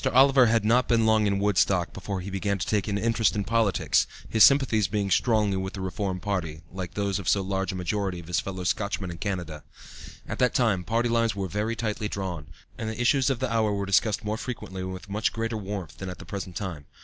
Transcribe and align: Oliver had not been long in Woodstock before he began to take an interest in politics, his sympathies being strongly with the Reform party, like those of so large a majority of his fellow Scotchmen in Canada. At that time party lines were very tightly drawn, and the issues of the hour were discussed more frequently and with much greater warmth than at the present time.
Oliver 0.13 0.47
had 0.47 0.65
not 0.65 0.87
been 0.87 1.05
long 1.05 1.27
in 1.27 1.37
Woodstock 1.37 1.93
before 1.93 2.21
he 2.21 2.31
began 2.31 2.57
to 2.57 2.65
take 2.65 2.87
an 2.87 2.97
interest 2.97 3.35
in 3.35 3.43
politics, 3.43 4.07
his 4.27 4.43
sympathies 4.43 4.87
being 4.87 5.11
strongly 5.11 5.57
with 5.57 5.73
the 5.73 5.81
Reform 5.81 6.19
party, 6.19 6.63
like 6.71 6.95
those 6.95 7.19
of 7.19 7.29
so 7.29 7.43
large 7.43 7.71
a 7.71 7.75
majority 7.75 8.19
of 8.19 8.25
his 8.25 8.39
fellow 8.39 8.63
Scotchmen 8.63 9.11
in 9.11 9.19
Canada. 9.19 9.63
At 10.27 10.39
that 10.39 10.55
time 10.55 10.83
party 10.83 11.07
lines 11.07 11.35
were 11.35 11.47
very 11.47 11.75
tightly 11.75 12.07
drawn, 12.07 12.47
and 12.79 12.89
the 12.89 12.99
issues 12.99 13.29
of 13.29 13.37
the 13.37 13.53
hour 13.53 13.71
were 13.73 13.85
discussed 13.85 14.25
more 14.25 14.37
frequently 14.37 14.81
and 14.81 14.91
with 14.91 15.07
much 15.07 15.31
greater 15.31 15.55
warmth 15.55 15.97
than 15.99 16.09
at 16.09 16.17
the 16.17 16.25
present 16.25 16.55
time. 16.55 16.87